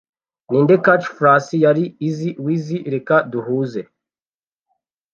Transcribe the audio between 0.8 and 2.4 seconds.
Catchphrase Yari "Izzy